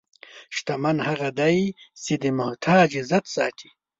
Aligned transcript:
شتمن 0.55 0.97
هغه 1.07 1.29
دی 1.39 1.57
چې 2.03 2.13
د 2.21 2.25
محتاج 2.39 2.87
عزت 3.01 3.25
ساتي. 3.35 3.69